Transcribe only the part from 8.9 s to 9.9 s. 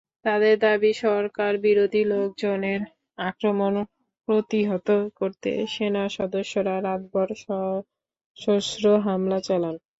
হামলা চালান।